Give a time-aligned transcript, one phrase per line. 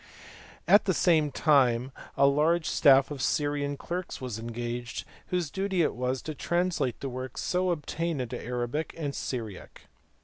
[0.67, 5.93] At the same time a large staff of Syrian clerks was engaged, whose duty it
[5.93, 9.81] was t* translate the works so obtained into Arabic and Syriac.